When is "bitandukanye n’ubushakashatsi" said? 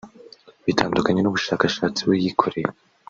0.65-2.01